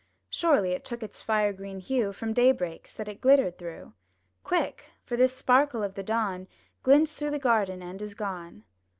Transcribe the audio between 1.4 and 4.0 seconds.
green hue From daybreaks that it glittered through;